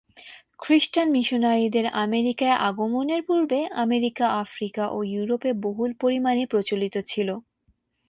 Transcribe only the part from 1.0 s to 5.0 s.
মিশনারিদের আমেরিকায় আগমনের পূর্বে আমেরিকা, আফ্রিকা ও